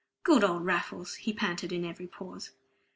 [0.23, 2.49] "Good old Raffles!" he panted in every pause.